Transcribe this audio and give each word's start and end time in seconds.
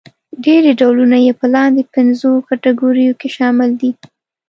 ډېری 0.43 0.71
ډولونه 0.79 1.17
يې 1.25 1.33
په 1.39 1.45
لاندې 1.55 1.89
پنځو 1.95 2.31
کټګوریو 2.47 3.13
کې 3.19 3.29
شامل 3.37 3.69
دي. 3.81 3.91